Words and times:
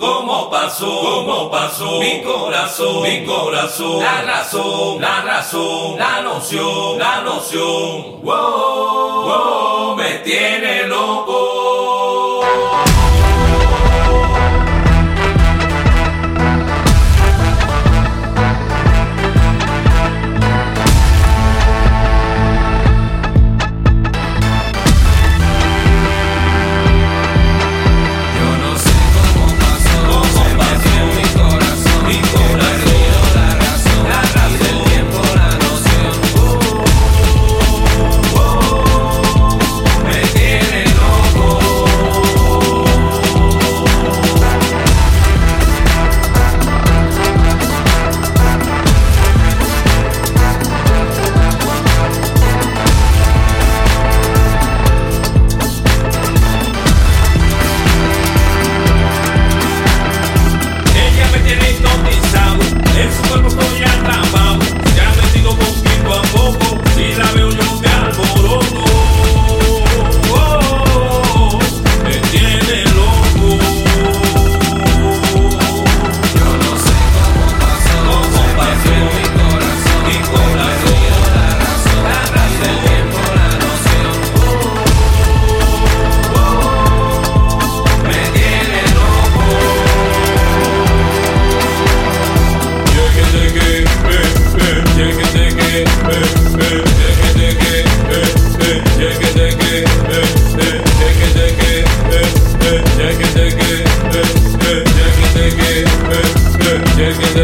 ¿Cómo 0.00 0.48
pasó? 0.48 0.86
¿Cómo 0.86 1.50
pasó? 1.50 2.00
Mi 2.00 2.22
corazón, 2.22 3.02
mi 3.02 3.22
corazón, 3.26 4.02
la 4.02 4.22
razón, 4.22 4.98
la 4.98 5.20
razón, 5.20 5.98
la 5.98 6.22
noción, 6.22 6.98
la 6.98 7.20
noción. 7.20 8.22
Wow, 8.22 9.22
wow, 9.24 9.96
me 9.96 10.14
tiene 10.24 10.86
loco. 10.86 11.39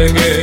again. 0.05 0.36